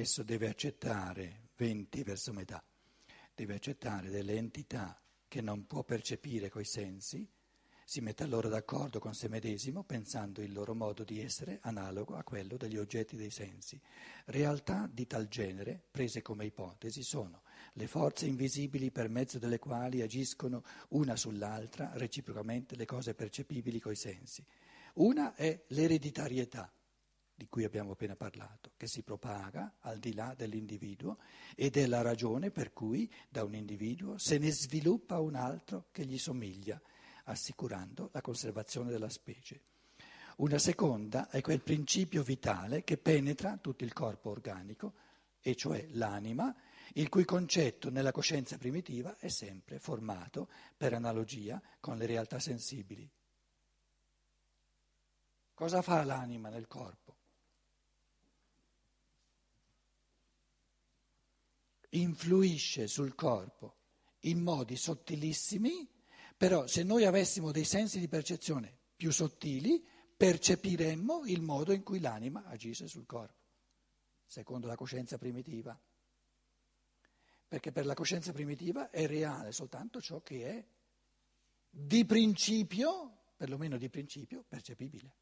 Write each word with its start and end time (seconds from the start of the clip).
esso 0.00 0.22
deve 0.22 0.48
accettare, 0.48 1.48
20 1.56 2.02
verso 2.02 2.32
metà, 2.32 2.62
deve 3.34 3.54
accettare 3.54 4.10
delle 4.10 4.34
entità 4.34 5.00
che 5.26 5.40
non 5.40 5.66
può 5.66 5.84
percepire 5.84 6.50
coi 6.50 6.64
sensi, 6.64 7.26
si 7.88 8.00
mette 8.00 8.24
allora 8.24 8.48
d'accordo 8.48 8.98
con 8.98 9.14
se 9.14 9.28
medesimo 9.28 9.84
pensando 9.84 10.42
il 10.42 10.52
loro 10.52 10.74
modo 10.74 11.04
di 11.04 11.22
essere 11.22 11.60
analogo 11.62 12.16
a 12.16 12.24
quello 12.24 12.56
degli 12.56 12.76
oggetti 12.76 13.16
dei 13.16 13.30
sensi. 13.30 13.80
Realtà 14.26 14.90
di 14.92 15.06
tal 15.06 15.28
genere, 15.28 15.80
prese 15.90 16.20
come 16.20 16.44
ipotesi, 16.44 17.02
sono 17.02 17.42
le 17.74 17.86
forze 17.86 18.26
invisibili 18.26 18.90
per 18.90 19.08
mezzo 19.08 19.38
delle 19.38 19.58
quali 19.58 20.02
agiscono 20.02 20.64
una 20.88 21.16
sull'altra 21.16 21.92
reciprocamente 21.94 22.74
le 22.76 22.86
cose 22.86 23.14
percepibili 23.14 23.78
coi 23.78 23.96
sensi. 23.96 24.44
Una 24.94 25.34
è 25.34 25.62
l'ereditarietà 25.68 26.70
di 27.36 27.46
cui 27.48 27.64
abbiamo 27.64 27.92
appena 27.92 28.16
parlato, 28.16 28.72
che 28.78 28.88
si 28.88 29.02
propaga 29.02 29.76
al 29.80 29.98
di 29.98 30.14
là 30.14 30.34
dell'individuo 30.34 31.18
ed 31.54 31.76
è 31.76 31.86
la 31.86 32.00
ragione 32.00 32.50
per 32.50 32.72
cui 32.72 33.12
da 33.28 33.44
un 33.44 33.54
individuo 33.54 34.16
se 34.16 34.38
ne 34.38 34.50
sviluppa 34.50 35.20
un 35.20 35.34
altro 35.34 35.88
che 35.92 36.06
gli 36.06 36.16
somiglia 36.16 36.80
assicurando 37.24 38.08
la 38.12 38.22
conservazione 38.22 38.90
della 38.90 39.10
specie. 39.10 39.60
Una 40.38 40.58
seconda 40.58 41.28
è 41.28 41.42
quel 41.42 41.60
principio 41.60 42.22
vitale 42.22 42.84
che 42.84 42.96
penetra 42.96 43.58
tutto 43.58 43.84
il 43.84 43.92
corpo 43.92 44.30
organico, 44.30 44.94
e 45.40 45.54
cioè 45.54 45.86
l'anima, 45.90 46.54
il 46.94 47.08
cui 47.08 47.24
concetto 47.24 47.90
nella 47.90 48.12
coscienza 48.12 48.56
primitiva 48.56 49.16
è 49.18 49.28
sempre 49.28 49.78
formato 49.78 50.48
per 50.76 50.94
analogia 50.94 51.60
con 51.80 51.96
le 51.96 52.06
realtà 52.06 52.38
sensibili. 52.38 53.10
Cosa 55.54 55.82
fa 55.82 56.04
l'anima 56.04 56.48
nel 56.48 56.66
corpo? 56.66 57.15
Influisce 61.96 62.86
sul 62.86 63.14
corpo 63.14 63.76
in 64.20 64.40
modi 64.40 64.76
sottilissimi 64.76 65.88
però 66.36 66.66
se 66.66 66.82
noi 66.82 67.06
avessimo 67.06 67.50
dei 67.50 67.64
sensi 67.64 67.98
di 67.98 68.08
percezione 68.08 68.76
più 68.94 69.10
sottili, 69.10 69.82
percepiremmo 70.16 71.24
il 71.24 71.40
modo 71.40 71.72
in 71.72 71.82
cui 71.82 71.98
l'anima 71.98 72.44
agisce 72.44 72.88
sul 72.88 73.06
corpo, 73.06 73.48
secondo 74.26 74.66
la 74.66 74.76
coscienza 74.76 75.16
primitiva. 75.16 75.78
Perché 77.48 77.72
per 77.72 77.86
la 77.86 77.94
coscienza 77.94 78.32
primitiva 78.32 78.90
è 78.90 79.06
reale 79.06 79.52
soltanto 79.52 80.00
ciò 80.00 80.20
che 80.20 80.46
è 80.46 80.66
di 81.70 82.04
principio, 82.04 83.30
perlomeno 83.36 83.78
di 83.78 83.88
principio, 83.88 84.44
percepibile. 84.46 85.14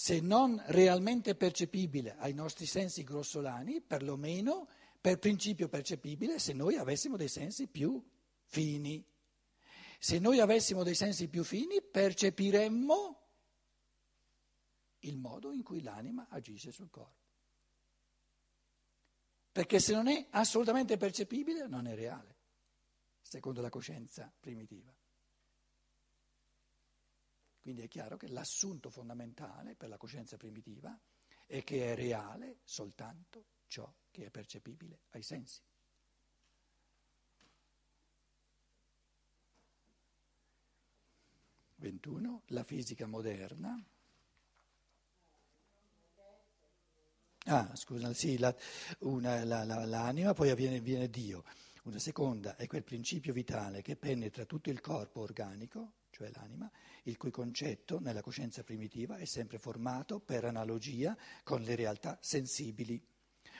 Se 0.00 0.18
non 0.22 0.58
realmente 0.68 1.34
percepibile 1.34 2.16
ai 2.16 2.32
nostri 2.32 2.64
sensi 2.64 3.04
grossolani, 3.04 3.82
perlomeno 3.82 4.66
per 4.98 5.18
principio 5.18 5.68
percepibile 5.68 6.38
se 6.38 6.54
noi 6.54 6.76
avessimo 6.76 7.18
dei 7.18 7.28
sensi 7.28 7.66
più 7.66 8.02
fini. 8.44 9.04
Se 9.98 10.18
noi 10.18 10.40
avessimo 10.40 10.84
dei 10.84 10.94
sensi 10.94 11.28
più 11.28 11.44
fini 11.44 11.82
percepiremmo 11.82 13.28
il 15.00 15.18
modo 15.18 15.52
in 15.52 15.62
cui 15.62 15.82
l'anima 15.82 16.28
agisce 16.30 16.72
sul 16.72 16.88
corpo. 16.88 17.26
Perché 19.52 19.80
se 19.80 19.92
non 19.92 20.08
è 20.08 20.28
assolutamente 20.30 20.96
percepibile 20.96 21.66
non 21.66 21.86
è 21.86 21.94
reale, 21.94 22.36
secondo 23.20 23.60
la 23.60 23.68
coscienza 23.68 24.32
primitiva. 24.40 24.96
Quindi 27.60 27.82
è 27.82 27.88
chiaro 27.88 28.16
che 28.16 28.28
l'assunto 28.28 28.90
fondamentale 28.90 29.74
per 29.74 29.88
la 29.88 29.96
coscienza 29.98 30.36
primitiva 30.36 30.98
è 31.46 31.62
che 31.62 31.92
è 31.92 31.94
reale 31.94 32.58
soltanto 32.64 33.44
ciò 33.66 33.92
che 34.10 34.26
è 34.26 34.30
percepibile 34.30 35.00
ai 35.10 35.22
sensi. 35.22 35.60
Ventuno, 41.76 42.42
la 42.48 42.62
fisica 42.62 43.06
moderna. 43.06 43.82
Ah, 47.44 47.74
scusa, 47.74 48.12
sì, 48.12 48.36
la, 48.36 48.54
una, 49.00 49.44
la, 49.44 49.64
la, 49.64 49.84
l'anima, 49.86 50.34
poi 50.34 50.50
avviene, 50.50 50.80
viene 50.80 51.08
Dio. 51.08 51.44
Una 51.84 51.98
seconda 51.98 52.56
è 52.56 52.66
quel 52.66 52.84
principio 52.84 53.32
vitale 53.32 53.80
che 53.80 53.96
penetra 53.96 54.44
tutto 54.44 54.68
il 54.68 54.80
corpo 54.80 55.20
organico, 55.20 55.92
cioè 56.20 56.30
l'anima, 56.34 56.70
il 57.04 57.16
cui 57.16 57.30
concetto 57.30 57.98
nella 57.98 58.20
coscienza 58.20 58.62
primitiva 58.62 59.16
è 59.16 59.24
sempre 59.24 59.58
formato 59.58 60.20
per 60.20 60.44
analogia 60.44 61.16
con 61.42 61.62
le 61.62 61.74
realtà 61.74 62.18
sensibili. 62.20 63.00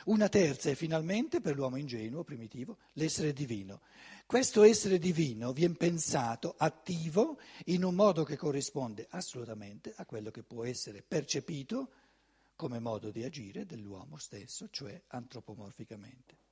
Una 0.04 0.28
terza 0.28 0.68
è 0.68 0.74
finalmente, 0.74 1.40
per 1.40 1.56
l'uomo 1.56 1.76
ingenuo, 1.76 2.22
primitivo, 2.22 2.78
l'essere 2.94 3.32
divino. 3.32 3.80
Questo 4.26 4.62
essere 4.62 4.98
divino 4.98 5.52
viene 5.54 5.74
pensato 5.74 6.54
attivo 6.58 7.38
in 7.66 7.82
un 7.82 7.94
modo 7.94 8.24
che 8.24 8.36
corrisponde 8.36 9.06
assolutamente 9.10 9.94
a 9.96 10.04
quello 10.04 10.30
che 10.30 10.42
può 10.42 10.64
essere 10.64 11.02
percepito 11.02 11.92
come 12.56 12.78
modo 12.78 13.10
di 13.10 13.24
agire 13.24 13.64
dell'uomo 13.64 14.18
stesso, 14.18 14.68
cioè 14.70 15.00
antropomorficamente. 15.08 16.49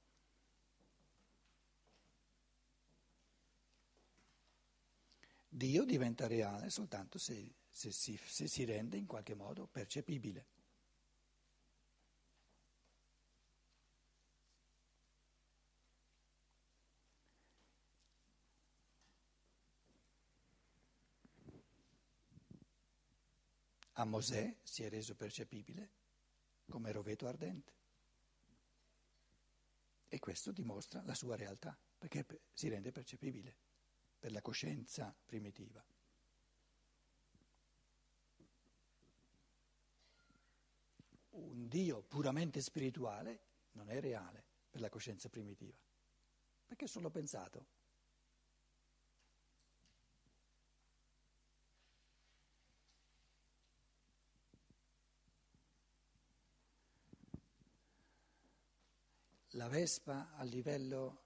Dio 5.59 5.85
diventa 5.85 6.29
reale 6.29 6.71
soltanto 6.71 7.19
se, 7.19 7.57
se, 7.69 7.91
si, 7.91 8.17
se 8.17 8.47
si 8.47 8.65
rende 8.65 8.97
in 8.97 9.07
qualche 9.07 9.35
modo 9.35 9.67
percepibile. 9.67 10.47
a 24.01 24.05
Mosè 24.05 24.59
si 24.63 24.85
è 24.85 24.89
reso 24.89 25.17
percepibile 25.17 25.91
come 26.69 26.93
roveto 26.93 27.27
ardente. 27.27 27.73
E 30.07 30.21
questo 30.21 30.53
dimostra 30.53 31.03
la 31.03 31.15
sua 31.15 31.35
realtà, 31.35 31.77
perché 31.99 32.25
si 32.53 32.69
rende 32.69 32.93
percepibile 32.93 33.68
per 34.19 34.33
la 34.33 34.43
coscienza 34.43 35.15
primitiva. 35.25 35.85
Un 41.31 41.69
Dio 41.69 42.03
puramente 42.03 42.61
spirituale 42.61 43.41
non 43.73 43.91
è 43.91 44.01
reale 44.01 44.45
per 44.71 44.81
la 44.81 44.89
coscienza 44.89 45.29
primitiva, 45.29 45.79
perché 46.67 46.87
è 46.87 46.89
solo 46.89 47.11
pensato. 47.11 47.77
la 59.59 59.69
Vespa 59.69 60.31
a 60.37 60.45
livello 60.45 61.25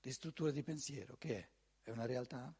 di 0.00 0.10
struttura 0.10 0.50
di 0.50 0.62
pensiero, 0.64 1.16
che 1.16 1.36
è? 1.36 1.48
È 1.88 1.90
una 1.90 2.04
realtà? 2.04 2.54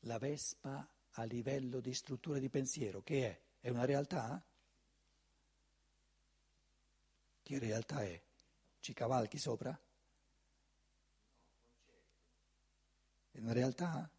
La 0.00 0.18
Vespa 0.18 0.86
a 1.12 1.24
livello 1.24 1.80
di 1.80 1.94
struttura 1.94 2.38
di 2.38 2.50
pensiero, 2.50 3.00
che 3.00 3.26
è? 3.26 3.40
È 3.58 3.70
una 3.70 3.86
realtà? 3.86 4.44
Che 7.42 7.58
realtà 7.58 8.02
è? 8.02 8.22
Ci 8.80 8.92
cavalchi 8.92 9.38
sopra? 9.38 9.80
È 13.30 13.38
una 13.38 13.54
realtà? 13.54 14.10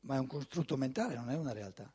ma 0.00 0.14
è 0.14 0.18
un 0.18 0.26
costrutto 0.26 0.78
mentale, 0.78 1.14
non 1.16 1.28
è 1.28 1.36
una 1.36 1.52
realtà. 1.52 1.92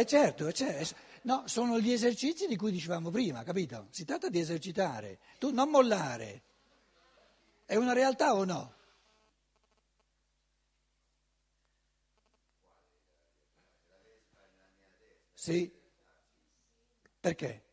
Eh 0.00 0.06
certo, 0.06 0.46
eh, 0.46 0.52
certo, 0.54 0.96
no, 1.24 1.42
sono 1.46 1.78
gli 1.78 1.92
esercizi 1.92 2.46
di 2.46 2.56
cui 2.56 2.72
dicevamo 2.72 3.10
prima, 3.10 3.42
capito? 3.42 3.88
Si 3.90 4.06
tratta 4.06 4.30
di 4.30 4.38
esercitare, 4.38 5.18
tu 5.38 5.52
non 5.52 5.68
mollare. 5.68 6.42
È 7.66 7.76
una 7.76 7.92
realtà 7.92 8.34
o 8.34 8.44
no? 8.44 8.74
Sì. 15.34 15.70
Perché? 17.20 17.69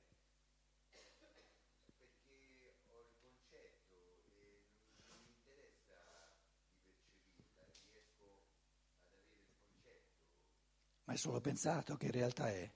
È 11.13 11.15
solo 11.15 11.39
pensato, 11.39 11.95
che 11.95 12.07
in 12.07 12.11
realtà 12.11 12.49
è? 12.49 12.69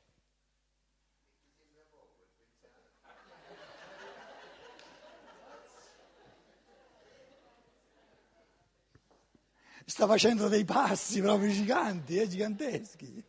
Sta 9.85 10.07
facendo 10.07 10.47
dei 10.47 10.63
passi 10.63 11.19
proprio 11.19 11.51
giganti, 11.51 12.17
eh, 12.17 12.27
giganteschi. 12.27 13.23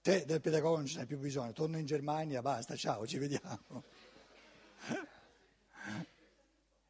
Te 0.00 0.24
del 0.24 0.40
pedagogo 0.40 0.76
non 0.76 0.86
ce 0.86 1.00
n'è 1.00 1.06
più 1.06 1.18
bisogno, 1.18 1.52
torno 1.52 1.76
in 1.78 1.84
Germania, 1.84 2.40
basta, 2.40 2.74
ciao, 2.74 3.06
ci 3.06 3.18
vediamo. 3.18 3.84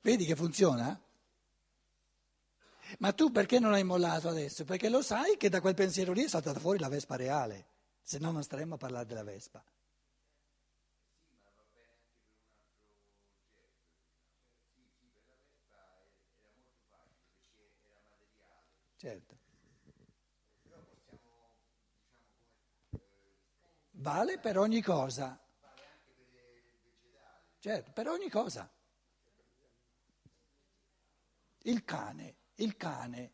Vedi 0.01 0.25
che 0.25 0.37
funziona? 0.37 0.99
Ma 2.99 3.13
tu 3.13 3.31
perché 3.31 3.59
non 3.59 3.73
hai 3.73 3.85
mollato 3.85 4.29
adesso? 4.29 4.65
Perché 4.65 4.89
lo 4.89 5.03
sai 5.03 5.37
che 5.37 5.49
da 5.49 5.61
quel 5.61 5.75
pensiero 5.75 6.13
lì 6.13 6.25
è 6.25 6.29
saltata 6.29 6.61
fuori 6.61 6.79
la 6.79 6.89
Vespa 6.89 7.17
reale, 7.17 7.67
se 8.03 8.19
no 8.19 8.31
non 8.31 8.43
staremmo 8.43 8.75
a 8.75 8.79
parlare 8.79 9.07
della 9.07 9.25
Vespa. 9.25 9.65
Certo. 18.97 19.37
Vale 24.03 24.39
per 24.39 24.59
ogni 24.59 24.81
cosa. 24.81 25.41
Certo, 27.59 27.93
per 27.93 28.09
ogni 28.09 28.29
cosa. 28.29 28.69
Il 31.65 31.85
cane, 31.85 32.37
il 32.57 32.77
cane. 32.77 33.33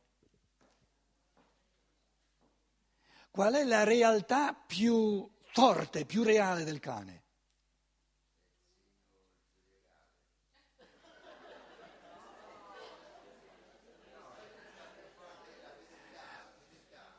Qual 3.31 3.55
è 3.55 3.65
la 3.65 3.85
realtà 3.85 4.53
più 4.55 5.29
forte, 5.53 6.05
più 6.05 6.23
reale 6.23 6.65
del 6.65 6.81
cane? 6.81 7.23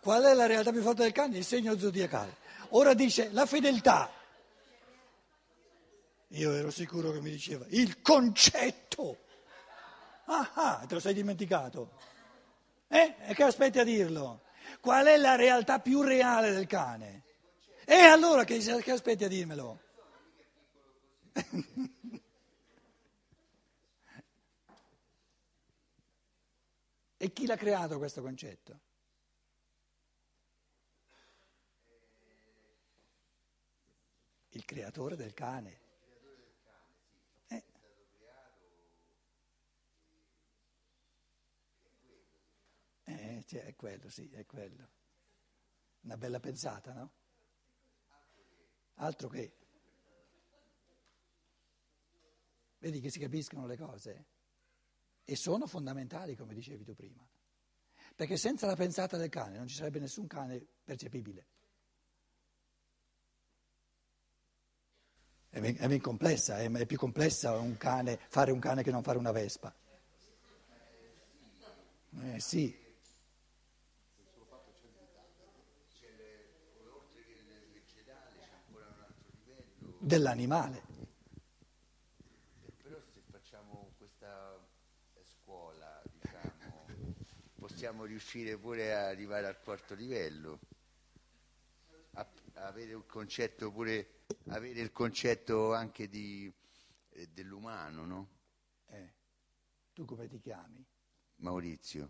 Qual 0.01 0.23
è 0.23 0.33
la 0.33 0.45
realtà 0.45 0.71
più 0.71 0.81
forte 0.81 1.03
del 1.03 1.11
cane? 1.11 1.37
Il 1.37 1.45
segno 1.45 1.77
zodiacale. 1.77 2.37
Ora 2.69 2.93
dice 2.93 3.29
la 3.31 3.45
fedeltà. 3.45 4.11
Io 6.33 6.53
ero 6.53 6.71
sicuro 6.71 7.11
che 7.11 7.21
mi 7.21 7.31
diceva 7.31 7.65
il 7.69 8.01
concetto. 8.01 9.25
Ah, 10.31 10.51
ah 10.53 10.85
te 10.87 10.93
lo 10.93 10.99
sei 10.99 11.13
dimenticato. 11.13 11.91
Eh? 12.87 13.15
E 13.27 13.33
che 13.33 13.43
aspetti 13.43 13.79
a 13.79 13.83
dirlo? 13.83 14.41
Qual 14.79 15.05
è 15.05 15.17
la 15.17 15.35
realtà 15.35 15.79
più 15.79 16.01
reale 16.01 16.51
del 16.51 16.67
cane? 16.67 17.23
E 17.85 17.95
allora 17.95 18.43
che, 18.43 18.59
che 18.59 18.91
aspetti 18.91 19.23
a 19.23 19.27
dirmelo? 19.27 19.79
e 27.17 27.33
chi 27.33 27.45
l'ha 27.45 27.55
creato 27.55 27.97
questo 27.97 28.21
concetto? 28.21 28.79
il 34.59 34.65
creatore 34.65 35.15
del 35.15 35.33
cane. 35.33 35.79
Eh. 37.47 37.63
Eh, 43.05 43.38
cioè, 43.49 43.63
è 43.63 43.75
quello, 43.75 44.09
sì, 44.09 44.29
è 44.29 44.45
quello. 44.45 44.87
Una 46.01 46.17
bella 46.17 46.39
pensata, 46.39 46.93
no? 46.93 47.11
Altro 48.95 49.27
che. 49.27 49.57
Vedi 52.77 52.99
che 52.99 53.09
si 53.09 53.17
capiscono 53.17 53.65
le 53.65 53.75
cose? 53.75 54.25
E 55.23 55.35
sono 55.35 55.65
fondamentali, 55.65 56.35
come 56.35 56.53
dicevi 56.53 56.83
tu 56.83 56.93
prima. 56.93 57.27
Perché 58.15 58.37
senza 58.37 58.67
la 58.67 58.75
pensata 58.75 59.17
del 59.17 59.29
cane 59.29 59.57
non 59.57 59.67
ci 59.67 59.75
sarebbe 59.75 59.97
nessun 59.97 60.27
cane 60.27 60.63
percepibile. 60.83 61.47
È 65.49 65.59
ben, 65.59 65.75
è 65.75 65.87
ben 65.87 66.01
complessa, 66.01 66.59
è, 66.59 66.69
è, 66.69 66.85
più 66.85 66.97
complessa 66.97 67.57
un 67.57 67.77
cane, 67.77 68.19
fare 68.29 68.51
un 68.51 68.59
cane 68.59 68.83
che 68.83 68.91
non 68.91 69.01
fare 69.01 69.17
una 69.17 69.31
vespa. 69.31 69.75
Eh 72.11 72.39
sì. 72.39 72.78
Dell'animale. 80.01 80.81
Però 82.81 82.97
se 83.01 83.21
facciamo 83.29 83.91
questa 83.97 84.57
scuola, 85.23 86.01
diciamo, 86.13 86.85
possiamo 87.55 88.05
riuscire 88.05 88.57
pure 88.57 88.95
a 88.95 89.07
arrivare 89.07 89.47
al 89.47 89.59
quarto 89.59 89.95
livello, 89.95 90.59
a, 92.13 92.25
avere 92.53 92.93
un 92.93 93.05
concetto 93.05 93.71
pure 93.71 94.21
avere 94.47 94.79
il 94.79 94.91
concetto 94.93 95.73
anche 95.73 96.07
di, 96.07 96.51
eh, 97.09 97.27
dell'umano, 97.27 98.05
no? 98.05 98.29
Eh, 98.87 99.13
tu 99.93 100.05
come 100.05 100.27
ti 100.27 100.39
chiami? 100.39 100.85
Maurizio. 101.37 102.09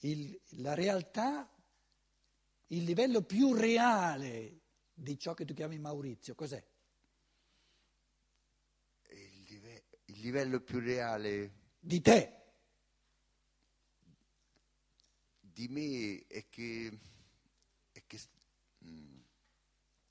Il, 0.00 0.38
la 0.60 0.74
realtà, 0.74 1.50
il 2.68 2.84
livello 2.84 3.22
più 3.22 3.54
reale 3.54 4.60
di 4.98 5.18
ciò 5.18 5.32
che 5.32 5.44
tu 5.44 5.54
chiami 5.54 5.78
Maurizio, 5.78 6.34
cos'è? 6.34 6.62
Il, 9.10 9.44
live, 9.48 9.84
il 10.06 10.20
livello 10.20 10.60
più 10.60 10.80
reale 10.80 11.52
di 11.78 12.00
te. 12.00 12.34
Di 15.40 15.68
me 15.68 16.24
è 16.26 16.48
che, 16.48 16.98
è 17.92 18.02
che 18.06 18.18
mm, 18.84 19.18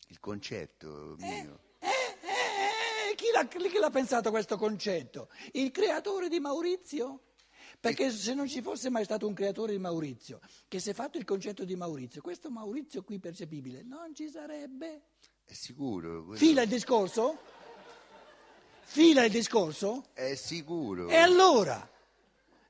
il 0.07 0.19
concetto 0.19 1.16
mio. 1.19 1.75
Eh, 1.80 1.88
eh, 1.88 3.12
eh, 3.12 3.16
chi, 3.16 3.25
l'ha, 3.33 3.45
chi 3.48 3.78
l'ha 3.78 3.90
pensato 3.90 4.31
questo 4.31 4.57
concetto? 4.57 5.30
Il 5.54 5.72
creatore 5.72 6.30
di 6.30 6.40
Maurizio? 6.40 7.36
Perché 7.79 8.09
se 8.12 8.33
non 8.33 8.47
ci 8.47 8.61
fosse 8.61 8.90
mai 8.90 9.04
stato 9.04 9.28
un 9.28 9.33
creatore 9.33 9.73
di 9.73 9.80
Maurizio, 9.80 10.40
che 10.68 10.80
si 10.80 10.90
è 10.90 10.94
fatto 10.94 11.18
il 11.18 11.25
concetto 11.25 11.63
di 11.63 11.75
Maurizio, 11.75 12.21
questo 12.21 12.49
Maurizio 12.49 13.04
qui 13.04 13.19
percepibile 13.19 13.83
non 13.83 14.13
ci 14.16 14.30
sarebbe. 14.30 15.04
È 15.44 15.54
sicuro. 15.54 16.23
Quello... 16.23 16.37
Fila 16.37 16.63
il 16.63 16.69
discorso? 16.69 17.37
Fila 18.81 19.23
il 19.25 19.31
discorso? 19.31 20.06
È 20.13 20.33
sicuro. 20.35 21.07
E 21.07 21.16
allora? 21.16 21.90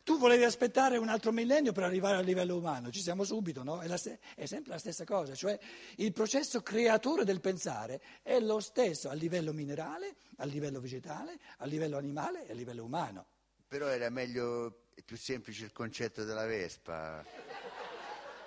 Tu 0.03 0.17
volevi 0.17 0.46
aspettare 0.46 0.98
un 0.98 1.10
altro 1.10 1.34
millennio 1.34 1.74
per 1.74 1.84
arrivare 1.84 2.15
al 2.15 2.24
livello 2.24 2.55
umano, 2.55 2.89
ci 2.91 3.01
siamo 3.01 3.25
subito, 3.25 3.62
no? 3.62 3.82
È, 3.82 3.98
st- 3.98 4.17
è, 4.36 4.46
sempre 4.46 4.72
la 4.72 4.77
stessa 4.77 5.03
cosa, 5.03 5.36
cioè 5.36 5.60
il 5.98 6.13
processo 6.13 6.62
creatore 6.62 7.25
del 7.25 7.41
pensare 7.41 8.01
è 8.24 8.39
lo 8.39 8.62
stesso 8.62 9.10
a 9.10 9.13
livello 9.13 9.51
minerale, 9.51 10.15
a 10.38 10.46
livello 10.46 10.79
vegetale, 10.79 11.38
a 11.58 11.65
livello 11.65 11.98
animale 11.98 12.48
e 12.48 12.51
a 12.51 12.55
livello 12.55 12.86
umano. 12.86 13.25
Però 13.67 13.88
era 13.88 14.10
meglio, 14.10 14.87
più 15.04 15.18
semplice 15.18 15.66
il 15.66 15.72
concetto 15.72 16.24
della 16.24 16.46
Vespa. 16.46 17.24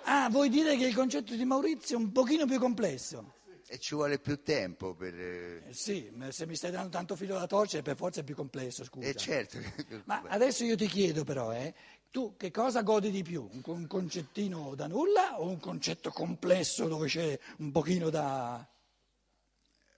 Ah, 0.03 0.29
vuoi 0.29 0.49
dire 0.49 0.77
che 0.77 0.87
il 0.87 0.95
concetto 0.95 1.35
di 1.35 1.45
Maurizio 1.45 1.97
è 1.97 1.99
un 1.99 2.11
pochino 2.11 2.45
più 2.45 2.59
complesso? 2.59 3.33
E 3.67 3.77
ci 3.79 3.95
vuole 3.95 4.19
più 4.19 4.43
tempo 4.43 4.93
per... 4.93 5.13
Eh, 5.13 5.63
sì, 5.69 6.09
ma 6.13 6.29
se 6.31 6.45
mi 6.45 6.55
stai 6.55 6.71
dando 6.71 6.89
tanto 6.89 7.15
filo 7.15 7.37
da 7.37 7.47
torcere 7.47 7.81
per 7.81 7.95
forza 7.95 8.19
è 8.19 8.23
più 8.23 8.35
complesso, 8.35 8.83
scusa. 8.83 9.07
Eh 9.07 9.15
certo. 9.15 9.59
ma 10.05 10.23
adesso 10.27 10.65
io 10.65 10.75
ti 10.75 10.87
chiedo 10.87 11.23
però, 11.23 11.53
eh, 11.53 11.73
tu 12.09 12.35
che 12.35 12.51
cosa 12.51 12.81
godi 12.81 13.11
di 13.11 13.23
più? 13.23 13.47
Un, 13.49 13.61
un 13.63 13.87
concettino 13.87 14.75
da 14.75 14.87
nulla 14.87 15.39
o 15.39 15.47
un 15.47 15.59
concetto 15.59 16.11
complesso 16.11 16.87
dove 16.89 17.07
c'è 17.07 17.39
un 17.59 17.71
pochino 17.71 18.09
da... 18.09 18.67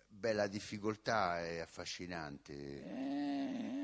Beh, 0.07 0.33
la 0.33 0.48
difficoltà 0.48 1.41
è 1.43 1.57
affascinante. 1.57 2.53
Eh... 2.53 3.82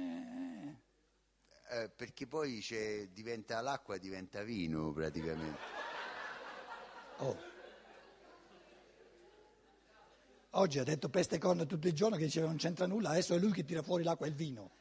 Eh, 1.71 1.87
perché 1.95 2.25
poi 2.25 2.65
diventa 3.11 3.61
l'acqua 3.61 3.97
diventa 3.97 4.41
vino 4.41 4.91
praticamente. 4.91 5.59
Oh. 7.17 7.37
Oggi 10.53 10.79
ha 10.79 10.83
detto 10.83 11.09
peste 11.09 11.35
e 11.35 11.37
corna 11.37 11.65
tutto 11.65 11.87
il 11.87 11.93
giorno 11.93 12.15
che 12.15 12.23
diceva 12.23 12.47
non 12.47 12.57
c'entra 12.57 12.87
nulla, 12.87 13.09
adesso 13.09 13.35
è 13.35 13.37
lui 13.37 13.51
che 13.51 13.65
tira 13.65 13.83
fuori 13.83 14.03
l'acqua 14.03 14.25
e 14.25 14.29
il 14.29 14.35
vino. 14.35 14.71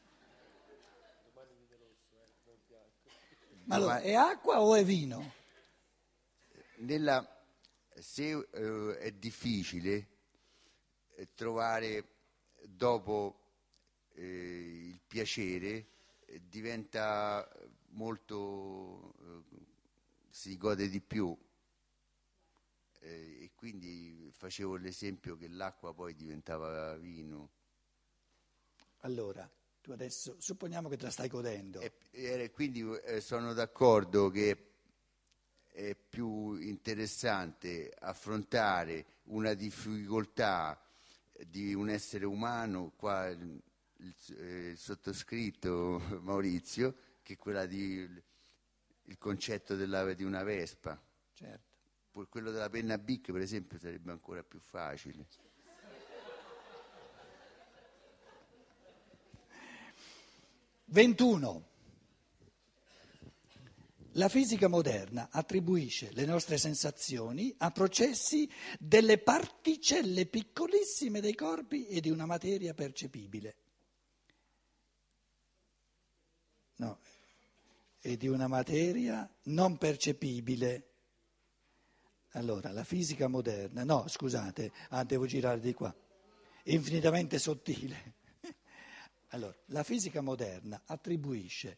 Ma 3.65 3.75
allora, 3.75 3.99
è 3.99 4.15
acqua 4.15 4.59
o 4.61 4.73
è 4.73 4.83
vino? 4.83 5.33
Nella, 6.77 7.23
se 7.93 8.33
uh, 8.33 8.95
è 8.97 9.11
difficile 9.11 10.07
eh, 11.13 11.27
trovare 11.35 12.15
dopo 12.63 13.41
eh, 14.15 14.87
il 14.87 15.01
piacere, 15.05 15.85
diventa 16.47 17.49
molto, 17.89 19.13
eh, 19.19 19.57
si 20.29 20.57
gode 20.57 20.89
di 20.89 21.01
più 21.01 21.35
eh, 22.99 23.43
e 23.43 23.51
quindi 23.55 24.29
facevo 24.31 24.75
l'esempio 24.75 25.35
che 25.35 25.47
l'acqua 25.47 25.93
poi 25.93 26.15
diventava 26.15 26.95
vino. 26.97 27.49
Allora, 28.99 29.49
tu 29.81 29.91
adesso 29.91 30.35
supponiamo 30.39 30.89
che 30.89 30.97
te 30.97 31.05
la 31.05 31.11
stai 31.11 31.29
godendo. 31.29 31.79
E, 31.79 31.93
e 32.11 32.51
quindi 32.51 32.87
eh, 33.03 33.21
sono 33.21 33.53
d'accordo 33.53 34.29
che 34.29 34.65
è 35.67 35.95
più 35.95 36.55
interessante 36.55 37.93
affrontare 37.97 39.05
una 39.25 39.53
difficoltà 39.53 40.81
di 41.47 41.73
un 41.73 41.89
essere 41.89 42.25
umano, 42.25 42.91
qua 42.97 43.33
il, 43.99 44.15
eh, 44.37 44.69
il 44.71 44.77
sottoscritto 44.77 46.01
Maurizio, 46.21 46.95
che 47.21 47.37
quella 47.37 47.65
di 47.65 48.27
il 49.09 49.17
concetto 49.17 49.75
della, 49.75 50.13
di 50.13 50.23
una 50.23 50.43
Vespa. 50.43 50.99
Certo. 51.33 51.67
Quello 52.29 52.51
della 52.51 52.69
penna 52.69 52.97
Bic, 52.97 53.31
per 53.31 53.41
esempio, 53.41 53.79
sarebbe 53.79 54.11
ancora 54.11 54.43
più 54.43 54.59
facile. 54.59 55.25
21. 60.85 61.67
La 64.13 64.27
fisica 64.27 64.67
moderna 64.67 65.29
attribuisce 65.31 66.11
le 66.13 66.25
nostre 66.25 66.57
sensazioni 66.57 67.53
a 67.59 67.71
processi 67.71 68.49
delle 68.79 69.19
particelle 69.19 70.25
piccolissime 70.25 71.21
dei 71.21 71.35
corpi 71.35 71.87
e 71.87 72.01
di 72.01 72.09
una 72.09 72.25
materia 72.25 72.73
percepibile. 72.73 73.55
No, 76.79 76.97
e 78.01 78.15
di 78.15 78.27
una 78.27 78.47
materia 78.47 79.29
non 79.43 79.77
percepibile. 79.77 80.87
Allora, 82.33 82.71
la 82.71 82.83
fisica 82.83 83.27
moderna, 83.27 83.83
no, 83.83 84.07
scusate, 84.07 84.71
ah, 84.89 85.03
devo 85.03 85.25
girare 85.25 85.59
di 85.59 85.73
qua, 85.73 85.93
infinitamente 86.63 87.39
sottile. 87.39 88.15
Allora, 89.31 89.55
la 89.65 89.83
fisica 89.83 90.21
moderna 90.21 90.81
attribuisce 90.85 91.77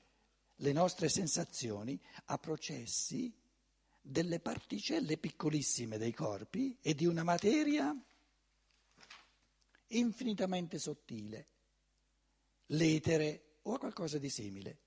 le 0.58 0.72
nostre 0.72 1.10
sensazioni 1.10 2.00
a 2.28 2.38
processi 2.38 3.34
delle 4.00 4.40
particelle 4.40 5.18
piccolissime 5.18 5.98
dei 5.98 6.14
corpi 6.14 6.78
e 6.82 6.96
di 6.96 7.06
una 7.06 7.24
materia 7.24 7.94
infinitamente 9.88 10.80
sottile, 10.80 11.48
l'etere 12.68 13.58
o 13.64 13.74
a 13.74 13.80
qualcosa 13.80 14.18
di 14.18 14.30
simile. 14.30 14.78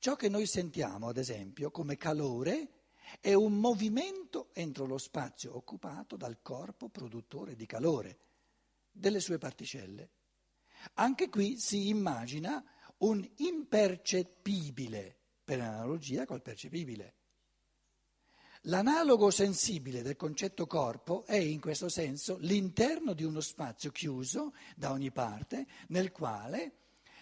Ciò 0.00 0.14
che 0.14 0.28
noi 0.28 0.46
sentiamo, 0.46 1.08
ad 1.08 1.16
esempio, 1.16 1.70
come 1.72 1.96
calore 1.96 2.84
è 3.20 3.34
un 3.34 3.58
movimento 3.58 4.50
entro 4.52 4.86
lo 4.86 4.98
spazio 4.98 5.56
occupato 5.56 6.16
dal 6.16 6.40
corpo 6.40 6.88
produttore 6.88 7.56
di 7.56 7.66
calore, 7.66 8.18
delle 8.92 9.18
sue 9.18 9.38
particelle. 9.38 10.10
Anche 10.94 11.28
qui 11.28 11.58
si 11.58 11.88
immagina 11.88 12.64
un 12.98 13.28
impercettibile, 13.38 15.16
per 15.42 15.60
analogia 15.60 16.26
col 16.26 16.42
percepibile. 16.42 17.14
L'analogo 18.62 19.30
sensibile 19.30 20.02
del 20.02 20.16
concetto 20.16 20.66
corpo 20.66 21.24
è 21.26 21.36
in 21.36 21.60
questo 21.60 21.88
senso 21.88 22.36
l'interno 22.40 23.14
di 23.14 23.24
uno 23.24 23.40
spazio 23.40 23.90
chiuso 23.90 24.54
da 24.76 24.92
ogni 24.92 25.10
parte, 25.10 25.66
nel 25.88 26.12
quale 26.12 26.74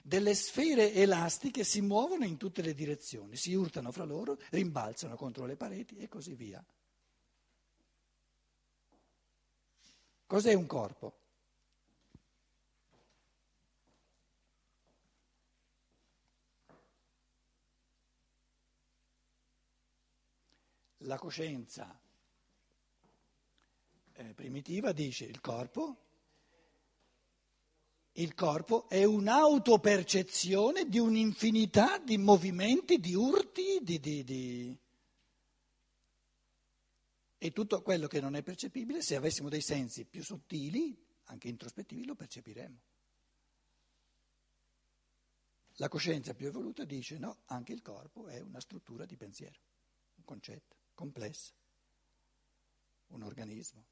delle 0.07 0.35
sfere 0.37 0.93
elastiche 0.93 1.65
si 1.65 1.81
muovono 1.81 2.25
in 2.25 2.37
tutte 2.37 2.63
le 2.63 2.75
direzioni, 2.75 3.35
si 3.35 3.53
urtano 3.55 3.91
fra 3.91 4.05
loro, 4.05 4.39
rimbalzano 4.51 5.17
contro 5.17 5.47
le 5.47 5.57
pareti 5.57 5.97
e 5.97 6.07
così 6.07 6.35
via. 6.35 6.65
Cos'è 10.27 10.53
un 10.55 10.67
corpo? 10.67 11.19
la 21.01 21.19
coscienza 21.19 22.01
eh, 24.15 24.35
primitiva 24.35 24.91
dice 24.91 25.25
il 25.25 25.41
corpo, 25.41 26.06
il 28.19 28.35
corpo 28.35 28.89
è 28.89 29.05
un'autopercezione 29.05 30.89
di 30.89 30.99
un'infinità 30.99 31.99
di 31.99 32.17
movimenti, 32.17 32.99
di 32.99 33.15
urti, 33.15 33.81
di, 33.83 34.01
di, 34.01 34.25
di... 34.25 34.79
e 37.39 37.53
tutto 37.53 37.83
quello 37.83 38.07
che 38.07 38.21
non 38.21 38.35
è 38.35 38.43
percepibile, 38.43 39.03
se 39.03 39.17
avessimo 39.17 39.49
dei 39.49 39.61
sensi 39.61 40.05
più 40.05 40.23
sottili, 40.23 40.97
anche 41.25 41.49
introspettivi, 41.49 42.05
lo 42.05 42.15
percepiremmo. 42.15 42.81
La 45.79 45.89
coscienza 45.89 46.33
più 46.33 46.47
evoluta 46.47 46.85
dice 46.85 47.19
no, 47.19 47.41
anche 47.47 47.75
il 47.75 47.83
corpo 47.83 48.29
è 48.29 48.41
una 48.41 48.61
struttura 48.61 49.05
di 49.05 49.17
pensiero, 49.17 49.61
un 50.15 50.25
concetto 50.25 50.77
complessa, 50.95 51.53
un 53.09 53.23
organismo. 53.23 53.85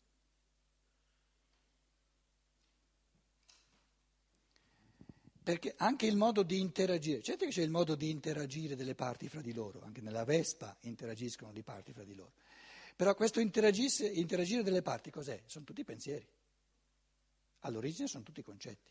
Perché 5.45 5.75
anche 5.77 6.07
il 6.07 6.17
modo 6.17 6.43
di 6.43 6.59
interagire, 6.59 7.21
certo 7.21 7.45
che 7.45 7.51
c'è 7.51 7.61
il 7.61 7.69
modo 7.69 7.95
di 7.95 8.09
interagire 8.09 8.77
delle 8.77 8.95
parti 8.95 9.29
fra 9.29 9.43
di 9.43 9.53
loro, 9.53 9.83
anche 9.83 10.01
nella 10.01 10.25
Vespa 10.25 10.75
interagiscono 10.81 11.53
le 11.53 11.63
parti 11.63 11.93
fra 11.93 12.03
di 12.03 12.15
loro, 12.15 12.33
però 12.97 13.15
questo 13.15 13.41
interagire 13.41 14.63
delle 14.63 14.81
parti 14.81 15.11
cos'è? 15.11 15.43
Sono 15.45 15.67
tutti 15.67 15.85
pensieri, 15.85 16.27
all'origine 17.61 18.09
sono 18.09 18.25
tutti 18.25 18.43
concetti. 18.43 18.91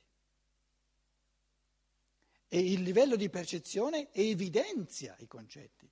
E 2.50 2.60
il 2.60 2.84
livello 2.84 3.16
di 3.16 3.32
percezione 3.32 4.14
evidenzia 4.14 5.16
i 5.18 5.26
concetti. 5.26 5.90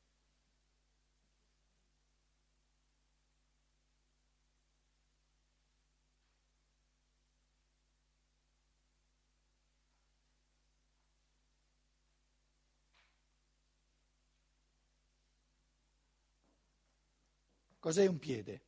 Cos'è 17.81 18.05
un 18.05 18.19
piede? 18.19 18.61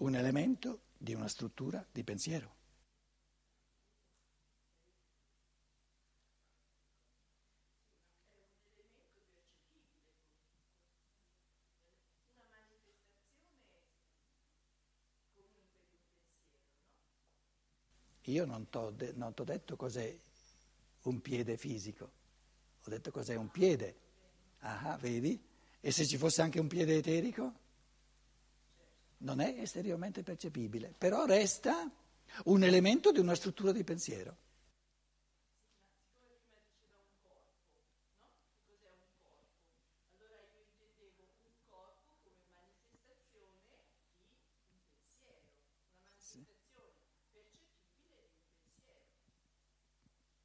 Un 0.00 0.14
elemento 0.14 0.82
di 0.98 1.14
una 1.14 1.28
struttura 1.28 1.82
di 1.90 2.04
pensiero. 2.04 2.57
Io 18.28 18.44
non 18.44 18.68
ti 18.68 18.90
de- 18.94 19.14
detto 19.44 19.76
cos'è 19.76 20.14
un 21.02 21.20
piede 21.20 21.56
fisico, 21.56 22.10
ho 22.84 22.90
detto 22.90 23.10
cos'è 23.10 23.34
un 23.34 23.50
piede. 23.50 23.94
Ah, 24.60 24.98
vedi? 25.00 25.40
E 25.80 25.90
se 25.90 26.06
ci 26.06 26.18
fosse 26.18 26.42
anche 26.42 26.60
un 26.60 26.66
piede 26.66 26.96
eterico? 26.96 27.52
Non 29.18 29.40
è 29.40 29.56
esteriormente 29.60 30.22
percepibile, 30.22 30.92
però 30.96 31.24
resta 31.24 31.90
un 32.44 32.62
elemento 32.62 33.12
di 33.12 33.18
una 33.20 33.34
struttura 33.34 33.72
di 33.72 33.82
pensiero. 33.82 34.36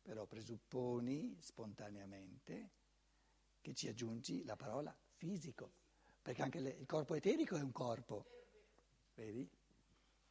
Però 0.03 0.25
presupponi 0.25 1.35
spontaneamente 1.39 2.71
che 3.61 3.73
ci 3.73 3.87
aggiungi 3.87 4.43
la 4.43 4.57
parola 4.57 4.95
fisico, 5.15 5.71
perché 6.21 6.41
anche 6.41 6.59
le, 6.59 6.69
il 6.71 6.85
corpo 6.85 7.15
eterico 7.15 7.55
è 7.55 7.61
un 7.61 7.71
corpo, 7.71 8.25
vedi? 9.15 9.49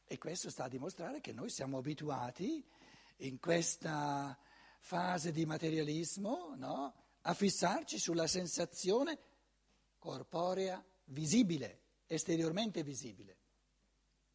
E 0.05 0.17
questo 0.17 0.49
sta 0.49 0.65
a 0.65 0.69
dimostrare 0.69 1.19
che 1.19 1.33
noi 1.33 1.49
siamo 1.49 1.79
abituati 1.79 2.63
in 3.17 3.39
questa 3.39 4.37
fase 4.79 5.31
di 5.31 5.45
materialismo 5.45 6.53
no? 6.55 6.93
a 7.21 7.33
fissarci 7.33 7.97
sulla 7.97 8.27
sensazione 8.27 9.17
corporea 9.97 10.83
visibile 11.05 11.81
esteriormente 12.05 12.83
visibile, 12.83 13.37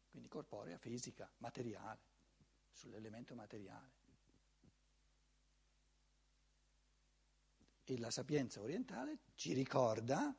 quindi 0.09 0.27
corporea, 0.27 0.77
fisica, 0.77 1.31
materiale, 1.37 2.01
sull'elemento 2.71 3.35
materiale. 3.35 3.98
E 7.89 7.97
la 7.97 8.11
sapienza 8.11 8.61
orientale 8.61 9.17
ci 9.33 9.51
ricorda, 9.51 10.31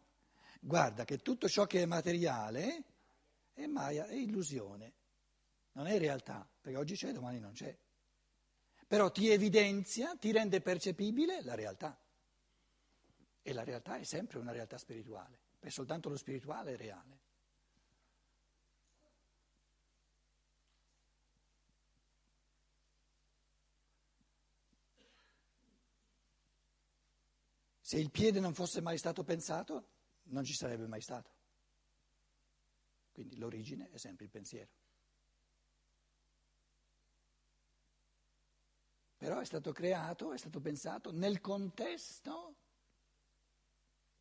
guarda 0.61 1.05
che 1.05 1.19
tutto 1.19 1.49
ciò 1.49 1.67
che 1.67 1.83
è 1.83 1.85
materiale 1.85 2.85
è 3.53 3.67
Maya, 3.67 4.07
è 4.07 4.15
illusione, 4.15 4.93
non 5.73 5.89
è 5.89 5.99
realtà, 5.99 6.49
perché 6.61 6.79
oggi 6.79 6.95
c'è, 6.95 7.11
domani 7.11 7.41
non 7.41 7.51
c'è. 7.51 7.77
Però 8.87 9.11
ti 9.11 9.31
evidenzia, 9.31 10.15
ti 10.15 10.31
rende 10.31 10.61
percepibile 10.61 11.43
la 11.43 11.57
realtà. 11.57 12.01
E 13.43 13.53
la 13.53 13.65
realtà 13.65 13.97
è 13.97 14.05
sempre 14.05 14.39
una 14.39 14.53
realtà 14.53 14.79
spirituale, 14.79 15.37
perché 15.59 15.75
soltanto 15.75 16.09
lo 16.09 16.17
spirituale 16.17 16.75
è 16.75 16.77
reale. 16.77 17.19
Se 27.91 27.99
il 27.99 28.13
piede 28.13 28.39
non 28.39 28.55
fosse 28.55 28.81
mai 28.81 28.99
stato 28.99 29.25
pensato, 29.25 29.89
non 30.27 30.45
ci 30.45 30.55
sarebbe 30.55 30.87
mai 30.87 31.01
stato. 31.01 31.35
Quindi 33.11 33.37
l'origine 33.37 33.91
è 33.91 33.97
sempre 33.97 34.27
il 34.27 34.31
pensiero. 34.31 34.71
Però 39.17 39.41
è 39.41 39.45
stato 39.45 39.73
creato, 39.73 40.33
è 40.33 40.39
stato 40.39 40.61
pensato 40.61 41.11
nel 41.11 41.41
contesto 41.41 42.55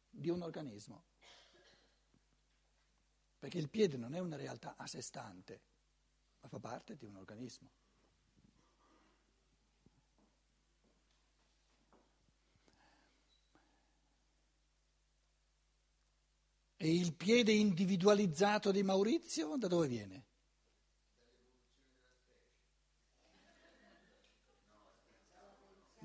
di 0.09 0.29
un 0.29 0.41
organismo. 0.41 1.03
Perché 3.37 3.59
il 3.59 3.69
piede 3.69 3.97
non 3.97 4.15
è 4.15 4.19
una 4.19 4.35
realtà 4.35 4.77
a 4.77 4.87
sé 4.87 5.03
stante, 5.03 5.61
ma 6.39 6.47
fa 6.47 6.57
parte 6.57 6.95
di 6.95 7.05
un 7.05 7.17
organismo. 7.17 7.69
E 16.81 16.95
il 16.95 17.13
piede 17.13 17.51
individualizzato 17.51 18.71
di 18.71 18.83
Maurizio 18.83 19.57
da 19.57 19.67
dove 19.67 19.89
viene? 19.89 20.25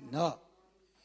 No, 0.09 0.41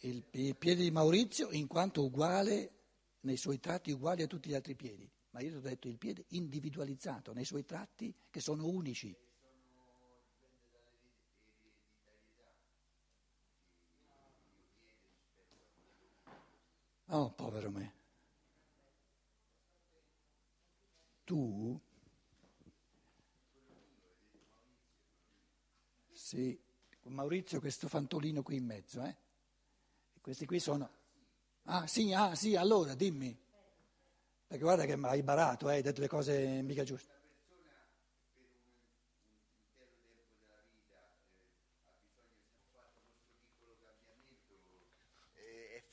il, 0.01 0.25
piede 0.57 0.83
di 0.83 0.91
Maurizio 0.91 1.51
in 1.53 1.69
quanto 1.69 2.03
uguale 2.03 2.73
nei 3.21 3.37
suoi 3.37 3.61
tratti 3.61 3.93
uguali 3.93 4.23
a 4.23 4.27
tutti 4.27 4.49
gli 4.49 4.55
altri 4.55 4.75
piedi, 4.75 5.09
ma 5.31 5.41
io 5.41 5.51
ti 5.51 5.57
ho 5.57 5.61
detto 5.61 5.87
il 5.87 5.99
piede 5.99 6.25
individualizzato 6.31 7.33
nei 7.33 7.45
suoi 7.45 7.65
tratti 7.65 8.13
che 8.29 8.41
sono 8.41 8.67
unici. 8.67 9.17
Oh, 17.13 17.31
povero 17.31 17.71
me. 17.71 18.00
Tu, 21.31 21.81
sì, 26.11 26.61
Maurizio 27.03 27.61
questo 27.61 27.87
fantolino 27.87 28.43
qui 28.43 28.57
in 28.57 28.65
mezzo, 28.65 29.01
eh? 29.05 29.17
Questi 30.21 30.45
qui 30.45 30.59
sono... 30.59 30.91
Ah 31.67 31.87
sì, 31.87 32.13
ah 32.13 32.35
sì, 32.35 32.57
allora 32.57 32.97
dimmi, 32.97 33.39
perché 34.45 34.65
guarda 34.65 34.87
che 34.87 34.99
hai 35.01 35.23
barato, 35.23 35.71
eh, 35.71 35.75
hai 35.75 35.83
detto 35.83 36.01
le 36.01 36.09
cose 36.09 36.63
mica 36.63 36.83
giuste. 36.83 37.20